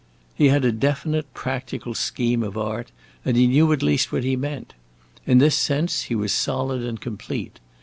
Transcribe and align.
He 0.33 0.47
had 0.49 0.65
a 0.65 0.71
definite, 0.71 1.31
practical 1.35 1.93
scheme 1.93 2.41
of 2.41 2.57
art, 2.57 2.91
and 3.23 3.37
he 3.37 3.45
knew 3.45 3.71
at 3.71 3.83
least 3.83 4.11
what 4.11 4.23
he 4.23 4.35
meant. 4.35 4.73
In 5.27 5.37
this 5.37 5.53
sense 5.55 6.05
he 6.05 6.15
was 6.15 6.33
solid 6.33 6.81
and 6.81 6.99
complete. 6.99 7.59